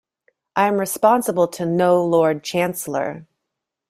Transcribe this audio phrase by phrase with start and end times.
[0.55, 3.27] I am responsible to no Lord Chancellor.